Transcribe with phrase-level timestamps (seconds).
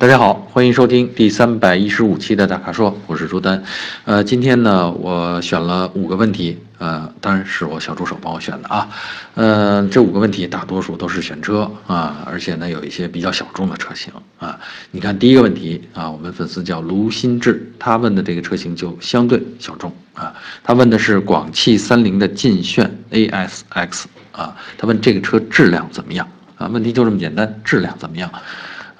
[0.00, 3.62] 大家好，欢迎收听第三百一十五期的大咖说，我是朱丹。
[4.06, 8.88] 呃，今天呢，我选了五个问题，呃，当然是我小助手帮我选的啊。
[9.34, 14.58] 呃，这五个问题大多数都是选车啊，而且呢，有一些比较小众的车型啊。
[14.90, 20.32] 你看第一个问题啊，我们粉丝叫卢新志，他问的这个车型就相对小众啊。
[20.64, 26.26] 他问的是广汽三菱的劲炫 ASX 啊，他问这个车质量怎么样
[26.56, 26.68] 啊？
[26.68, 28.32] 问题就这么简单，质量怎么样？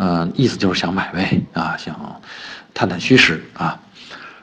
[0.01, 1.95] 呃，意思就是想买呗，啊，想
[2.73, 3.79] 探探虚实啊，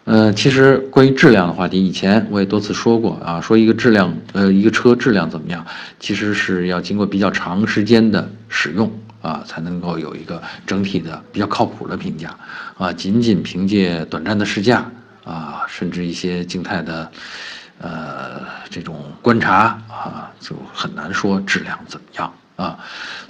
[0.04, 5.66] 呃，其实关于质量的话题，以前我也多次说过啊，说一个质量，呃，一个车质量怎么样，
[6.00, 8.92] 其实是要经过比较长时间的使用
[9.24, 12.38] 啊，才能够有一个整体的比较靠谱的评价
[12.78, 14.86] 啊，仅仅凭借短暂的试驾
[15.24, 17.12] 啊，甚至一些静态的，
[17.80, 22.32] 呃，这种观察啊，就很难说质量怎么样。
[22.58, 22.78] 啊，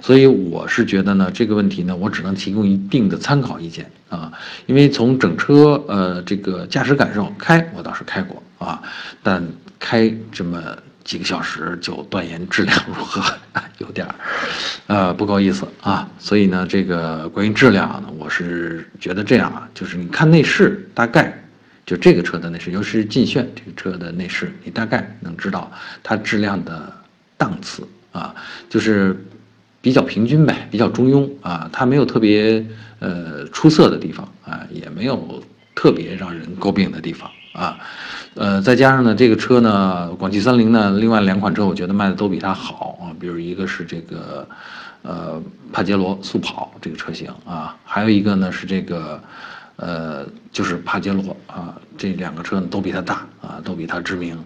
[0.00, 4.32] 所以我是觉得呢，这个问题呢，我只能提供一定的参考意见啊，
[4.66, 8.82] 因为从整车呃这个驾驶感受开，我倒是开过啊，
[9.22, 9.46] 但
[9.78, 10.60] 开这么
[11.04, 13.22] 几个小时就断言质量如何，
[13.76, 14.14] 有点儿
[14.86, 16.08] 呃不够意思啊。
[16.18, 21.38] 所以呢，这个关于质量呢，我是觉得这样啊，就是你看内饰，大概
[21.84, 25.70] 就这个车的内饰，尤其是劲炫这个车的内饰，你大概能知道
[26.02, 26.90] 它质量的
[27.36, 27.86] 档次。
[28.12, 28.34] 啊，
[28.68, 29.16] 就是
[29.80, 32.64] 比较平均呗，比较中庸啊，它没有特别
[32.98, 35.42] 呃出色的地方啊，也没有
[35.74, 37.78] 特别让人诟病的地方啊，
[38.34, 44.48] 呃，再加上呢，这个车呢，广汽三菱呢，另外两款车我觉得卖的都比它好啊，比如一个是这个
[45.02, 45.42] 呃
[45.72, 49.22] 帕杰罗速跑这个车型啊，还有一个呢是这个。
[49.80, 54.36] 呃，就是帕杰罗啊，这两个车呢都比它大啊，都比它知名，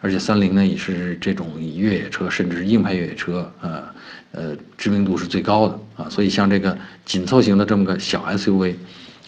[0.00, 3.84] 而且三菱呢也是这种以越野车甚至是硬派越野车，呃
[4.32, 8.74] 呃，知名度是最高的啊，所以像这个紧凑型的这么个小 SUV，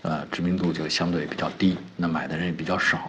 [0.02, 3.08] 啊，知名度就相对比较低，那买的人也比较少，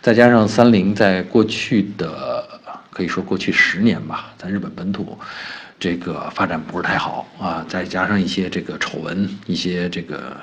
[0.00, 2.42] 再加上三菱在过去的
[2.90, 5.18] 可以说过去十年吧，在日本本土
[5.78, 10.34] 这个发展不是太好啊，再加上一些这个丑闻，一些这个。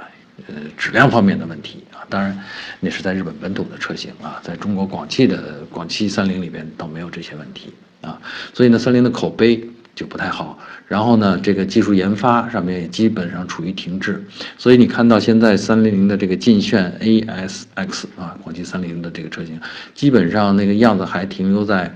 [0.45, 2.37] 呃，质量方面的问题啊，当然，
[2.79, 8.21] 那是在日本本土的车型啊，在中国广汽的广汽三菱里边倒没有这些问题啊，
[8.53, 10.59] 所以呢，三菱的口碑就不太好。
[10.87, 14.23] 然后呢，这个技术研发上面也基本上处于停滞。
[14.57, 19.59] 所以你看到现在三菱的这个劲炫 ASX 啊，广汽三菱的这个车型，
[19.95, 21.93] 基本上那个样子还停留在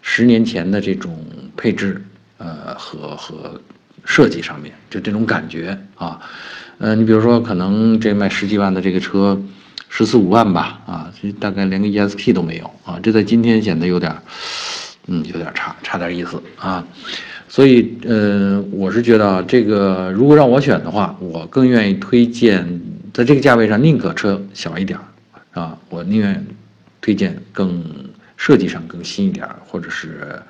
[0.00, 1.22] 十年前的这种
[1.56, 2.02] 配置
[2.38, 3.60] 呃和和
[4.04, 6.18] 设计上面，就这种感觉啊。
[6.80, 9.38] 呃，你比如说，可能这卖十几万的这个车，
[9.90, 14.10] 十四五万吧，啊，这大概连个 ESP 都没有啊，这在今天显得有点，
[15.06, 16.82] 嗯，有点差，差点意思啊。
[17.50, 22.80] 所以，呃，我是觉得啊，这个如果让我选的话，我更愿意推荐，
[23.12, 26.46] 在这个价位上，宁可车小一点儿，啊，我宁愿
[27.02, 27.84] 推荐更
[28.38, 30.40] 设计上更新一点，或者是，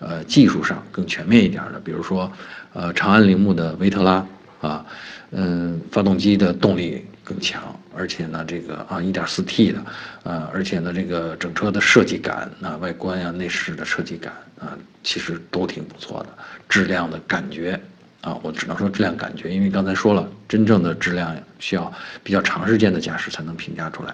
[0.00, 2.30] 呃，技术上更全面一点的，比如说，
[2.74, 4.22] 呃，长安铃木的维特拉。
[4.60, 4.84] 啊，
[5.30, 9.84] 嗯，发动机的动力更强，而且呢，这个啊，1.4T 的，
[10.24, 16.28] 呃，而且呢，这个整车的设计感，啊，外观呀、内饰的设计感啊，其实都挺不错的。
[16.68, 17.78] 质量的感觉，
[18.22, 21.92] 啊，我只能说质量感觉，因为刚才说了，真正的质量需要
[22.24, 24.12] 比较长时间的驾驶才能评价出来。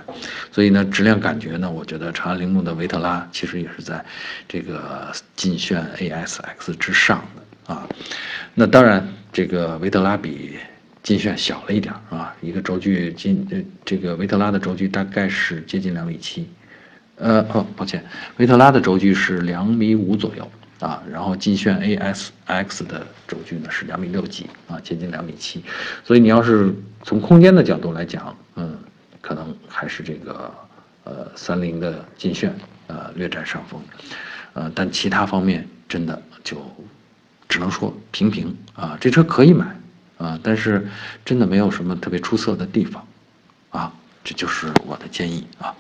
[0.53, 4.05] 所以呢，质量感觉呢，我觉得长安铃木的维特拉其实也是在
[4.47, 7.89] 这个劲炫 ASX 之上的啊。
[8.53, 9.03] 那当然。
[9.35, 10.57] 这个维特拉比
[11.03, 16.49] 劲炫小了一点啊，一个轴距，近呃，这个维特拉的轴距大概是接近两米七，
[17.17, 18.05] 呃哦，抱歉，
[18.37, 25.65] 维特拉的轴距是两米五左右啊，然后劲炫 ASX 的轴距呢是两米六几啊，接近两米七，
[26.05, 28.79] 所以你要是从空间的角度来讲，嗯，
[29.21, 30.55] 可能还是这个
[31.03, 32.55] 呃三菱的劲炫
[32.87, 33.83] 呃略占上风，
[34.53, 36.65] 呃，但其他方面真的就。
[37.55, 39.65] 只能说平平啊，这车可以买
[40.19, 40.89] 啊，但是
[41.25, 43.07] 真的没有什么特别出色的地方
[43.71, 43.93] 啊，
[44.25, 45.73] 这就是我的建议啊。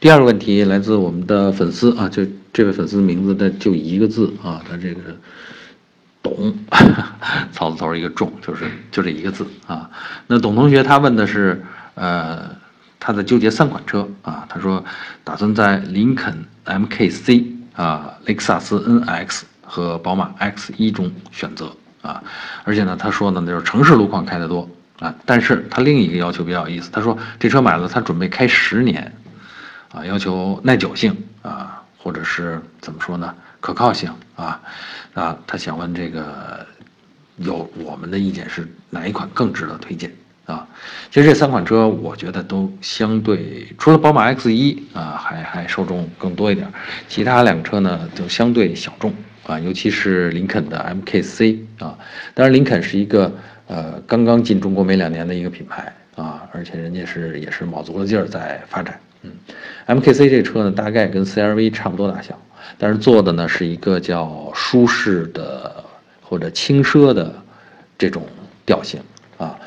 [0.00, 5.16] 第二个问题来自我们的粉丝啊，就这位粉丝名字的就一个字啊，他这个
[6.22, 6.54] 董，
[7.50, 9.90] 草字头一个重，就是就这一个字啊。
[10.26, 11.64] 那董同学他问的是
[11.94, 12.54] 呃，
[12.98, 14.84] 他在纠结三款车啊，他说
[15.24, 17.59] 打算在林肯 MKC。
[17.80, 22.22] 啊，雷克萨斯 NX 和宝马 X1 中选择啊，
[22.64, 24.68] 而且呢，他说呢，就是城市路况开得多
[24.98, 29.10] 啊，但是他另一个要求比较有意思，他说这车买了，他准备开十年，
[29.94, 34.60] 啊，要求耐久性啊，或者是怎么说呢，可靠性啊，
[35.14, 36.66] 啊，他想问这个
[37.38, 40.14] 有我们的意见是哪一款更值得推荐？
[40.50, 40.66] 啊？
[41.10, 46.66] 其实这三款车我觉得都相对，除了宝马 X1 啊还还受众更多一点，
[47.08, 49.12] 其他两个车呢都相对小众
[49.46, 51.96] 啊，尤其是林肯的 MKC 啊，
[52.34, 53.32] 当然林肯是一个
[53.66, 59.30] 呃刚刚进中国没两年的一个品牌啊，而且人家是也是卯足了劲儿在发展，嗯
[59.86, 62.38] ，MKC 这车呢大概跟 CRV 差不多大小，
[62.78, 65.84] 但是做的呢是一个叫舒适的。
[66.22, 67.34] 或者轻奢的
[67.98, 68.22] 这种
[68.64, 69.00] 调性
[69.36, 69.58] 啊，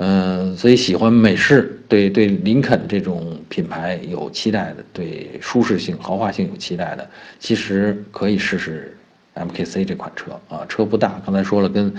[0.00, 7.10] 嗯，所以喜欢美式，对对林肯这种品牌有期待的，对舒适性、豪华性有期待的，
[7.40, 8.96] 其实可以试试
[9.34, 10.64] MKC 这款车啊。
[10.68, 11.92] 车不大，刚才说了，跟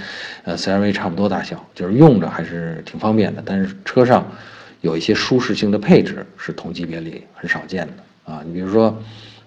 [0.45, 3.43] 呃 CRV 差不多大小，就是用着还是挺方便的。
[3.45, 4.25] 但是车上
[4.79, 8.41] 有一些舒适性的配置是同级别里很少见的啊。
[8.45, 8.97] 你比如说，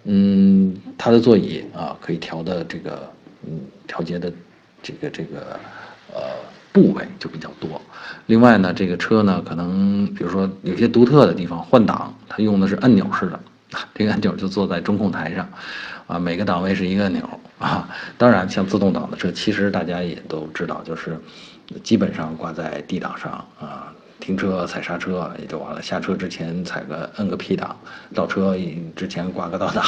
[0.05, 3.11] 嗯，它的座椅啊，可以调的这个
[3.47, 4.31] 嗯调节的。
[4.85, 5.61] 这个这个，
[6.73, 7.81] 部位就比较多。
[8.27, 13.39] 另外呢，这个车呢，可能比如说有些独特的地方，换挡它用的是按钮式的，
[13.95, 15.49] 这个按钮就坐在中控台上，
[16.07, 17.23] 啊，每个档位是一个按钮
[17.59, 17.89] 啊。
[18.17, 21.17] 当然，像自动挡的车，其实大家也都知道，就是
[21.83, 23.93] 基本上挂在 D 档上啊。
[24.21, 27.75] 停车踩刹车也就完了，下车之前踩个摁个 P 档，
[28.15, 28.57] 倒车
[28.95, 29.85] 之前挂个倒档，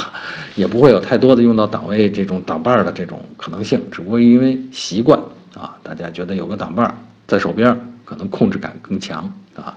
[0.57, 5.17] 也不会有太多的用到档位这种档把的这种可能性，只不过因为习惯
[5.55, 6.95] 啊，大家觉得有个挡把
[7.27, 9.77] 在手边，可能控制感更强啊。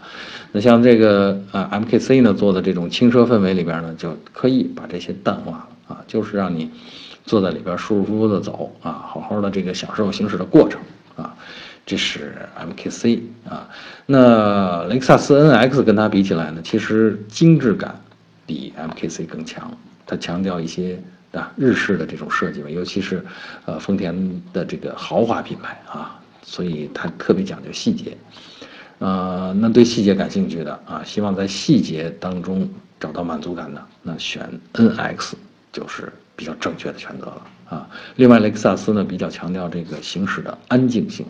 [0.51, 6.69] 那像这个啊 MKC 呢做的这种轻奢氛围里边呢，就刻意把这些淡化了啊，就是让你
[7.25, 10.79] 坐在里边舒舒服服的走啊，好好的这个享受行驶的过程
[11.15, 11.35] 啊。
[11.85, 13.69] 这是 MKC 啊，
[14.05, 18.01] 那雷克萨斯 NX 跟它比起来呢，其实精致感
[18.45, 19.71] 比 MKC 更强。
[20.05, 21.01] 它强调一些
[21.31, 23.23] 啊日式的这种设计嘛，尤其是
[23.65, 28.17] 呃丰田的这个豪华品牌啊，所以它特别讲究细节。
[28.99, 32.69] 呃，那对细节感兴趣的啊，希望在细节当中
[32.99, 35.33] 找到满足感的，那选 NX
[35.71, 37.89] 就是比较正确的选择了啊。
[38.15, 41.25] 另外，雷克萨斯呢比较强调这个行驶的安静性。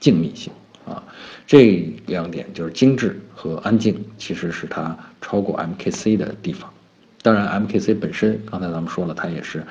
[0.00, 0.52] 静谧性
[0.84, 1.00] 啊，
[1.46, 6.71] 这两点就是精致和安静，其实是它超过 MKC 的地方。
[7.22, 9.64] 当然，MKC 本身刚才咱们说了，它也是，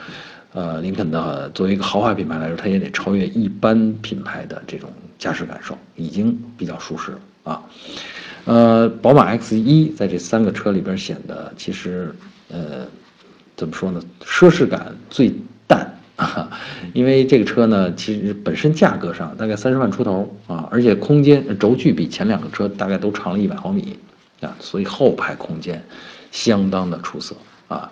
[0.53, 4.89] 呃，林肯的作为一个豪华品牌来说，它也得超越一般品牌的这种
[5.19, 7.63] 驾驶感受，已经比较舒适了啊。
[8.45, 12.15] 呃，宝马 X1 在这三个车里边显得其实，
[12.49, 12.87] 呃，
[13.55, 14.01] 怎么说呢？
[14.23, 15.33] 奢侈感最
[15.67, 15.87] 淡。
[16.93, 23.97] 因为这个车呢，其实本身价格上大概三十万出头啊，而且空间轴距比前两个车大概都长了一百毫米
[24.39, 25.83] 啊，所以后排空间
[26.31, 27.35] 相当的出色
[27.67, 27.91] 啊，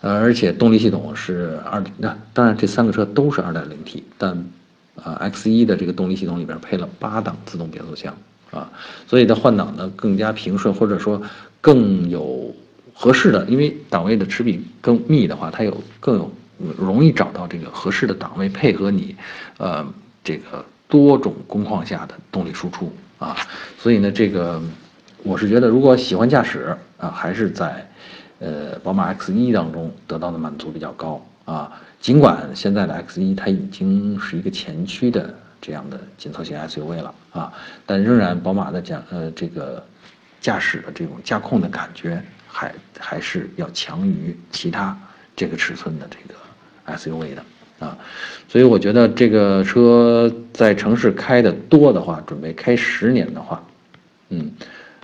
[0.00, 4.32] 呃，而且动力系统是二，那当然这三个车都是二点零 T，但
[4.94, 8.16] 啊 X 一的这个动力系统里边配了八档自动变速箱
[8.50, 8.70] 啊，
[9.06, 11.20] 所以它换挡呢更加平顺，或者说
[11.60, 12.54] 更有
[12.94, 16.32] 合适的，因为档位的齿比更密的话，它有更有。
[16.76, 19.16] 容易找到这个合适的档位，配合你，
[19.56, 19.82] 呃，
[20.22, 23.34] 这个多种工况下的动力输出啊。
[23.78, 24.60] 所以呢，这个
[25.22, 27.88] 我是觉得，如果喜欢驾驶啊，还是在
[28.38, 31.72] 呃宝马 X1 当中得到的满足比较高啊。
[32.00, 37.52] 尽管现在的 X1 它已经是一个前驱的这样的紧凑型 SUV 了啊，
[37.86, 39.84] 但仍然宝马的驾呃这个
[40.40, 44.96] 驾驶的这种驾控的感觉还还是要强于其他
[45.36, 46.38] 这个尺寸的这个。
[46.86, 47.44] SUV 的
[47.78, 47.96] 啊，
[48.48, 53.62] 所以我觉得这个车在城市开的多的话，准备开十年的话，
[54.30, 54.50] 嗯，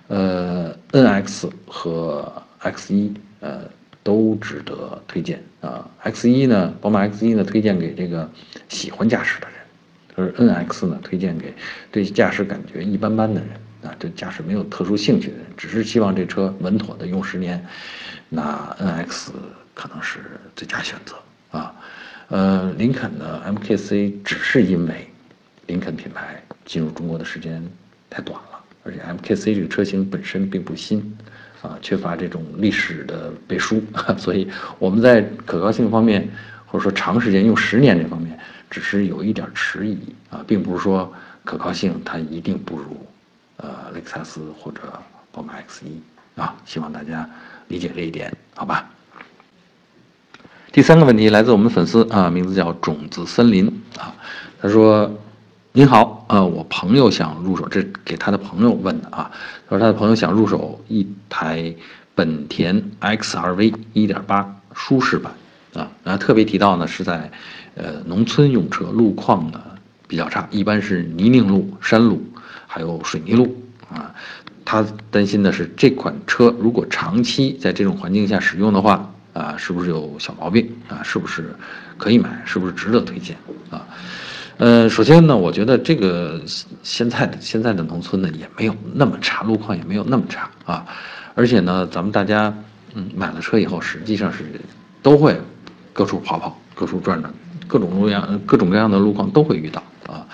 [0.09, 2.33] 呃，NX 和
[2.63, 3.63] X1 呃
[4.03, 5.89] 都值得推荐啊。
[6.05, 8.31] X1 呢，宝马 X1 呢推荐给这个
[8.69, 11.53] 喜欢驾驶的人，而 NX 呢推荐给
[11.91, 13.51] 对驾驶感觉一般般的人
[13.83, 17.65] 啊，对驾驶没有特殊兴趣的人，只是希望这车稳妥的用十年，
[18.29, 19.31] 那 NX
[19.75, 20.21] 可能是
[20.55, 21.17] 最佳选择。
[21.51, 21.75] 啊，
[22.29, 25.09] 呃，林肯的 MKC 只是因为
[25.67, 27.65] 林肯品牌进入中国的时间
[28.11, 28.56] 太短了，
[28.87, 31.19] 而且 MKC 这个车型本身并不新，
[31.61, 33.83] 啊，缺乏这种历史的背书，
[34.17, 36.29] 所以我们在可靠性方面，
[36.67, 38.39] 或者说长时间用十年这方面，
[38.71, 39.99] 只是有一点迟疑
[40.31, 41.13] 啊，并不是说
[41.45, 43.05] 可靠性它一定不如
[43.57, 44.81] 呃雷克萨斯或者
[45.33, 47.29] 宝马 X1 啊，希望大家
[47.69, 48.89] 理解这一点，好吧？
[50.73, 53.67] 第三个问题来自我们粉丝啊，名字叫种子森林
[53.99, 54.15] 啊，
[54.61, 55.11] 他说
[55.77, 59.31] ：“您好，呃，我朋友想入手，这给他的朋友问的啊。
[59.69, 61.75] 他说他的朋友想入手一台
[62.15, 65.35] 本田 XRV 1.8舒适版
[65.75, 67.31] 啊，然后特别提到呢是在
[67.75, 69.61] 呃农村用车、路况呢
[70.09, 72.25] 比较差，一般是泥泞路、山路，
[72.67, 73.55] 还有水泥路
[73.93, 74.15] 啊。
[74.65, 81.03] 他担心的是这款车如果长期在这种环境下使用的话啊，是不是有小毛病啊？
[81.05, 81.55] 是不是
[81.99, 82.43] 可以买？
[82.47, 83.37] 是不是值得推荐
[83.69, 83.87] 啊？
[84.59, 86.41] 呃，首先呢，我觉得这个
[86.83, 90.87] 现在的现在的农村呢也没有那么差，路况也没有那么差啊。
[91.35, 92.53] 而且呢，咱们大家
[92.95, 94.45] 嗯买了车以后，实际上是
[95.03, 95.39] 都会
[95.93, 97.33] 各处跑跑，各处转转，
[97.67, 100.27] 各种路样各种各样的路况都会遇到啊。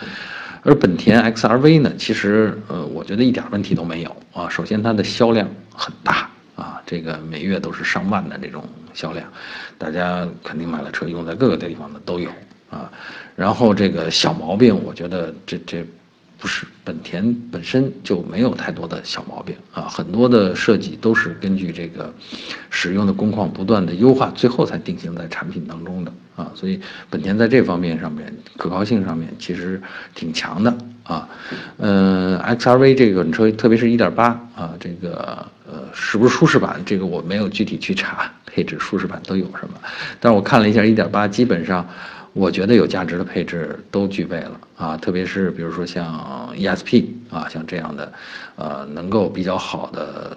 [0.62, 4.48] 而本田 XRV 呢，其实呃，我觉得一点问题都没有啊。
[4.48, 8.62] 首先它的销量很大啊，这个每月都是上万的这种
[8.94, 9.26] 销量，
[9.76, 12.30] 大家肯定买了车用在各个地方的都有
[12.72, 12.90] 啊。
[13.36, 15.86] 然后这个小毛病，我觉得这这
[16.38, 22.12] 不是本田本身就没有太多的小毛病啊，很多的设计都是根据这个
[22.68, 26.12] 使用的工况不断的优化，最后才定型在产品当中的。
[26.34, 29.80] 啊，所以本田在这方面上面可靠性上面其实
[30.14, 30.74] 挺强的
[31.04, 31.28] 啊。
[31.76, 36.80] 嗯，XRV 这款车，特别是一点八啊，这个呃是不是舒适版？
[36.86, 39.74] 这个我没有具体去查配置，舒适版都有什么？
[40.20, 41.86] 但是我看了一下一点八，基本上
[42.32, 44.96] 我觉得有价值的配置都具备了啊。
[44.96, 48.12] 特别是比如说像 ESP 啊，像这样的
[48.56, 50.36] 呃能够比较好的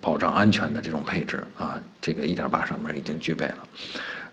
[0.00, 3.58] 保障安全的这种配置啊，这个一点八上面已经具备了。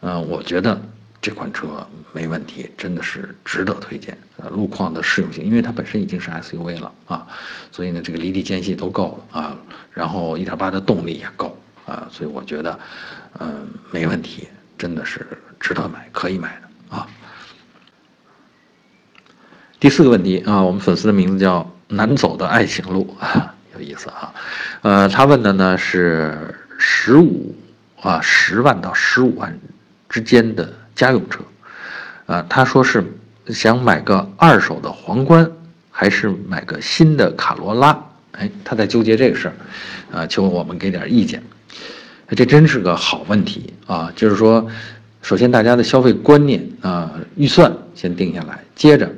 [0.01, 0.79] 嗯，我觉得。
[1.25, 4.17] 这款车没问题，真的是值得推荐。
[4.35, 7.25] 呃，路况的适用性，因为它本身已经是 SUV 了啊，
[7.71, 9.57] 所以呢，这个离地间隙都够了啊，
[9.93, 12.77] 然后1.8的动力也够啊，所以我觉得，
[13.39, 15.25] 嗯，没问题，真的是
[15.61, 17.07] 值得买，可以买的啊。
[19.79, 23.17] 第四个问题啊，我们粉丝的名字叫难走的爱情路，
[23.73, 24.33] 有意思啊。
[24.81, 27.55] 呃，他问的呢是十五
[28.01, 29.59] 啊十万到十五万
[30.07, 30.71] 之间的。
[30.95, 31.39] 家用车，
[32.27, 33.03] 啊，他说是
[33.47, 35.51] 想买个二手的皇冠，
[35.89, 37.99] 还是买个新的卡罗拉？
[38.33, 39.55] 哎，他在纠结这个事儿，
[40.15, 41.41] 啊，求我们给点意见。
[42.35, 44.13] 这真是个好问题啊！
[44.15, 44.67] 就是说，
[45.23, 49.11] 首先大家的消费观念啊，预算先定下来，接着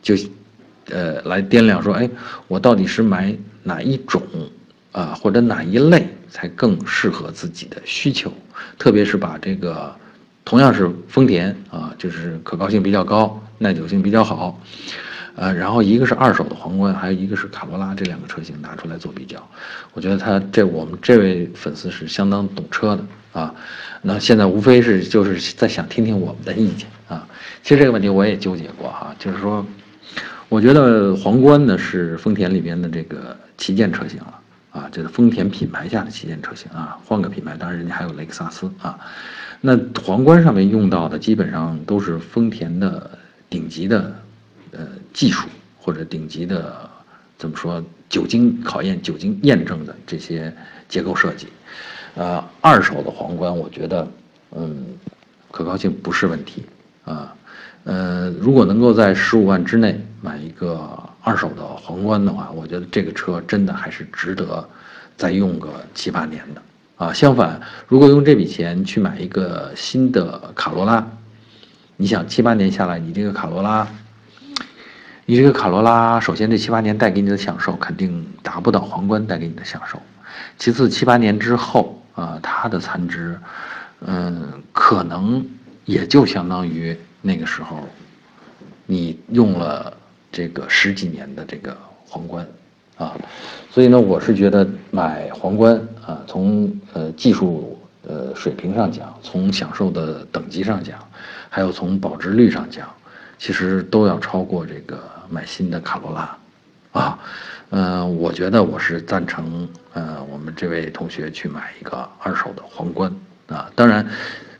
[0.00, 0.14] 就，
[0.88, 2.08] 呃，来掂量说，哎，
[2.48, 4.22] 我到底是买哪一种
[4.92, 8.32] 啊，或者哪一类才更适合自己的需求？
[8.78, 9.94] 特别是把这个。
[10.42, 14.58] 同样是丰田啊，就是可靠性比较高，耐久性比较好，
[15.36, 19.48] 呃，然后一个是二手的皇冠，还有一个是卡罗拉，这两个车型拿出来做比较，
[19.94, 23.54] 我觉得他这我们这位粉丝是相当懂车的啊。
[24.02, 27.26] 那现在无非是就是在想听听我们的意见啊。
[27.62, 29.64] 其实这个问题我也纠结过哈，就是说，
[30.48, 36.98] 我觉得皇冠呢是丰田里边的这个旗舰车型了啊，就是丰田品牌下的旗舰车型啊。
[37.04, 38.98] 换个品牌，当然人家还有雷克萨斯啊。
[39.60, 43.10] 那皇冠上面用到的基本上都是丰田的
[43.50, 44.14] 顶级的，
[44.70, 45.48] 呃技术
[45.78, 46.88] 或者顶级的
[47.38, 50.54] 怎么说久经考验、久经验证的这些
[50.88, 51.46] 结构设计，
[52.14, 54.08] 呃，二手的皇冠我觉得，
[54.52, 54.84] 嗯，
[55.50, 56.64] 可靠性不是问题
[57.04, 57.34] 啊，
[57.84, 64.68] 呃，如果能够在十五万之内买一个二手的皇冠的话，我觉得这个车真的还是值得
[65.16, 66.62] 再用个七八年的。
[66.96, 71.06] 啊，相反，如果用这笔钱去买一个新的卡罗拉，
[71.96, 73.88] 你想七八年下来，你这个卡罗拉，
[75.30, 79.96] 你这个卡罗拉，首先这七八年带给你的享受肯定达不到皇冠带给你的享受，
[80.58, 83.38] 其次七八年之后啊，它的残值，
[84.00, 85.48] 嗯，可能
[85.84, 87.78] 也就相当于那个时候，
[88.86, 89.96] 你用了
[90.32, 92.44] 这个十几年的这个皇冠。
[92.98, 93.16] 啊，
[93.70, 100.98] 所以呢，我是觉得买皇冠啊，从呃技术呃水平上讲，从享受的等级上讲，
[101.48, 102.92] 还有从保值率上讲，
[103.38, 106.36] 其实都要超过这个买新的卡罗拉，
[107.00, 107.18] 啊，
[107.70, 113.10] 嗯，我觉得我是赞成呃我们这位同学去买一个二手的皇冠。
[113.46, 114.06] 啊，当然，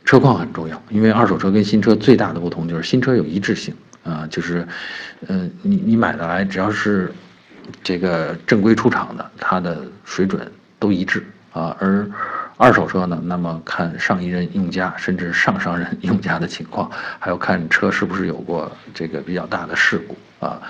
[0.03, 3.75] 车况很重要，因为二手车跟新车最大的不同就是新车有一致性。
[4.03, 4.67] 啊，就是，
[5.27, 7.13] 嗯，你你买的来只要是。
[7.83, 11.23] 这个正规出厂的，它的水准都一致。
[11.53, 12.09] 啊，而
[12.61, 20.15] 二手车呢，那么看上一任用家甚至上上任用家的情况，还要看车是不是有过这个比较大的事故
[20.45, 20.61] 啊，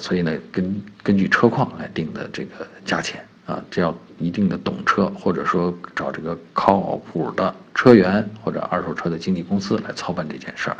[0.00, 10.76] 所以呢，根根据车况来定的这个价钱啊，这要一定的懂车，或者说找这个靠谱的车源或者二手车的经纪公司来操办这件事儿，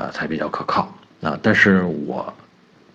[0.00, 1.36] 啊，才比较可靠啊。
[1.42, 2.32] 但是我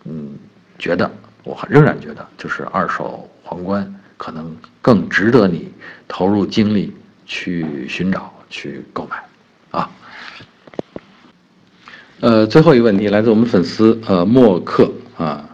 [0.05, 0.37] 嗯
[0.79, 1.11] 觉得。
[1.43, 5.71] 我仍然觉得，就是二手皇冠可能更值得你
[6.07, 6.93] 投入精力
[7.25, 9.23] 去寻找、去购买，
[9.71, 9.89] 啊。
[12.19, 15.47] 呃，最后一个问题来自我们粉丝呃默克啊，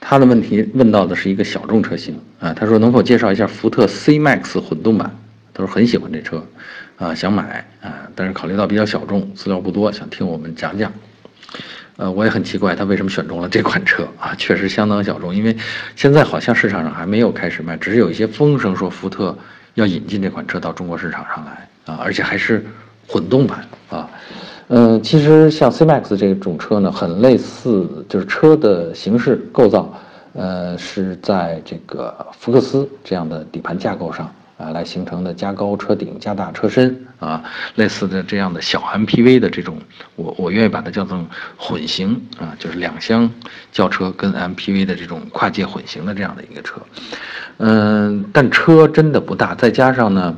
[0.00, 5.14] 他的问题问到的是一个小众车型啊，他说能否介绍一下福特 C Max 混动版？
[5.52, 6.46] 他说很喜欢这车，
[6.96, 10.92] 啊想买啊，但是考虑到比较小众，资料不多，想听我们讲讲。
[11.96, 15.56] 呃，我也很奇怪他为什么选中了这款车啊，确实相当小众，因为
[15.94, 19.36] 现在好像市场上还没有开始卖，只是有一些风声说福特
[19.74, 22.64] 要引进这款车到中国市场上来啊，而且还是
[23.08, 24.08] 混动版啊。
[24.68, 29.94] 嗯，其实像 C Max 这种车呢，很类似，就是车的形式构造，
[30.34, 37.42] 呃，是在这个福克斯这样的底盘架构上啊来形成的，加高车顶、加大车身啊，
[37.74, 39.78] 类似的这样的小 MPV 的这种，
[40.16, 41.24] 我我愿意把它叫做
[41.56, 43.30] 混型啊，就是两厢
[43.72, 46.80] 轿车跟 MPV 的这种跨界混型的这样的一个车。
[47.58, 50.36] 嗯，但车真的不大，再加上呢，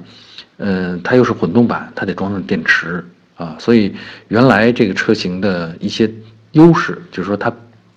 [0.59, 3.05] 嗯，它又是混动版，它得装上电池。
[3.37, 3.95] 啊，所以
[4.27, 6.11] 原来这个车型的一些
[6.53, 7.53] 优势，就是说它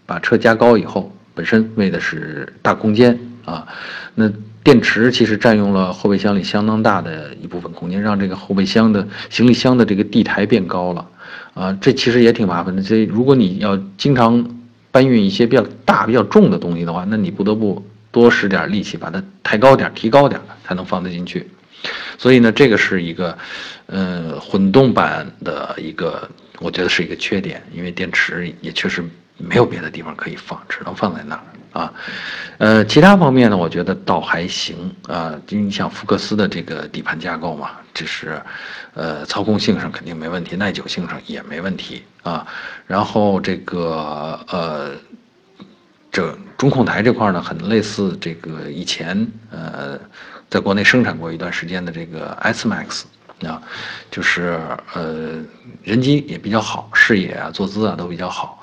[0.05, 3.67] 把车加高以后，本身为的是大空间啊。
[4.15, 4.31] 那
[4.63, 11.07] 电池其实占用了后备箱里相当大的一部分空间，让这个后备箱的行李箱的这个地台变高了
[11.53, 11.77] 啊。
[11.81, 12.81] 这其实也挺麻烦的。
[12.81, 14.57] 这如果你要经常
[14.91, 21.47] 搬运一些比较大、比较重的东西的话，那你不得不多使点力气把它抬高点、提高点，才能放得进去。
[22.17, 23.35] 所以呢，这个是一个，
[23.87, 26.29] 呃，混动版的一个，
[26.59, 29.03] 我觉得是一个缺点，因为电池也确实
[29.37, 31.41] 没有别的地方可以放，只能放在那儿
[31.71, 31.93] 啊。
[32.57, 35.33] 呃，其他方面呢，我觉得倒还行啊。
[35.49, 38.41] 你像福克斯的这个底盘架构嘛，这是，
[38.93, 42.45] 呃，操控性上肯定没问题，耐久性上也没问题啊。
[42.87, 44.91] 然后这个呃，
[46.11, 49.99] 这中控台这块呢，很类似这个以前呃。
[50.51, 53.03] 在国内生产过一段时间的这个 S Max
[53.47, 53.63] 啊，
[54.11, 54.59] 就是
[54.93, 55.41] 呃
[55.81, 58.61] 人机也比较好，视野啊、坐姿啊都比较好，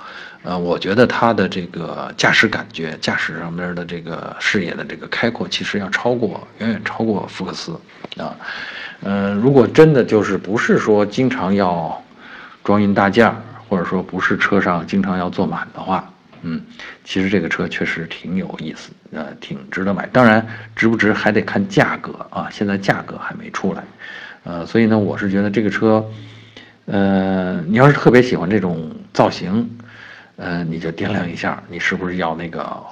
[0.48, 7.78] 呃，我觉得它的这个驾驶感觉、驾驶上面的这个视野的这个开阔，其实要超过远远超过福克斯
[8.16, 8.34] 啊，
[9.02, 12.02] 呃，如果真的就是不是说经常要
[12.64, 13.30] 装运大件，
[13.68, 16.10] 或者说不是车上经常要坐满的话。
[16.40, 16.62] 嗯，
[17.04, 20.06] 其实这个车确实挺有意思，呃，挺值得买。
[20.06, 23.84] 当然，值不值还得看价格啊，现在价格还没出来，
[24.44, 26.02] 呃，所以呢，我是觉得这个车，
[26.86, 29.68] 呃，你要是特别喜欢这种造型，
[30.38, 32.84] 呃，你就掂量一下，你是不是要那个，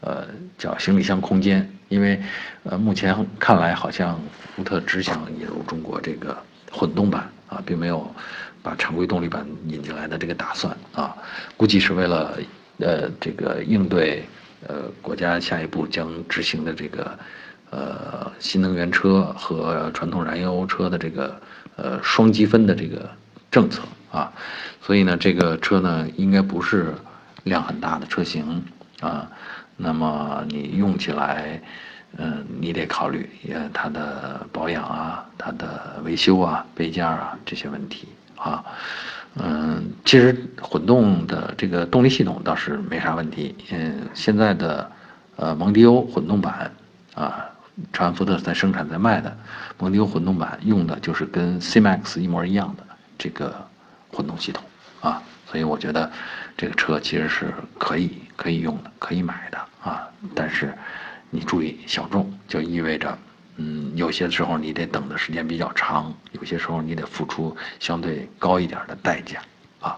[0.00, 1.70] 呃，叫行李箱空间？
[1.88, 2.18] 因为，
[2.62, 4.18] 呃，目前看来好像
[4.56, 6.34] 福特只想引入中国这个
[6.70, 8.10] 混动版啊，并没有
[8.62, 11.14] 把常规动力版引进来的这个打算啊，
[11.58, 12.38] 估计是为了。
[12.78, 14.24] 呃，这个应对，
[14.66, 17.18] 呃，国家下一步将执行的这个，
[17.70, 21.40] 呃，新能源车和传统燃油车的这个，
[21.76, 23.08] 呃，双积分的这个
[23.52, 24.30] 政策啊，
[24.82, 26.94] 所以呢，这个车呢，应该不是
[27.44, 28.62] 量很大的车型
[29.00, 29.26] 啊，
[29.76, 31.60] 那么你用起来，
[32.18, 38.62] 嗯，你得考虑也它的保养啊，它的维修啊，备件啊这些问题啊。
[39.36, 43.56] 嗯，其实混动的这个动力系统倒是没啥问题。
[43.70, 44.90] 嗯，现在的
[45.36, 46.70] 呃蒙迪欧混动版
[47.14, 47.46] 啊，
[47.94, 49.34] 长安福特在生产在卖的
[49.78, 52.84] 蒙迪欧混动版用的就是跟 C Max 一模一样的
[53.16, 53.66] 这个
[54.12, 54.62] 混动系统
[55.00, 56.10] 啊，所以我觉得
[56.56, 60.06] 这个车其实是可以可以用的，可以买的啊。
[60.34, 60.72] 但是
[61.30, 63.18] 你注意小众，就意味着。
[63.56, 69.40] 嗯，有些时候你得等的时间比较长，有些时候你得付出相对高一点的代价
[69.78, 69.96] 啊。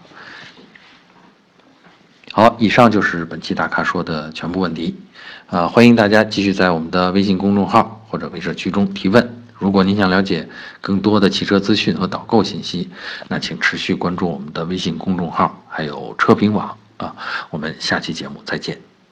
[2.31, 4.99] 好，以上就是本期大咖说的全部问题，
[5.47, 9.34] 啊，欢迎大家继续在我们的微信公众号或者微社区中提问。
[9.57, 10.47] 如果您想了解
[10.81, 12.89] 更多的汽车资讯和导购信息，
[13.29, 17.15] 那请持续关注我们的微信公众号，还有车评网啊。
[17.49, 18.94] 我们下期节目再见。